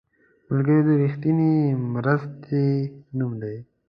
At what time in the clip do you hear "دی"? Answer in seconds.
3.41-3.57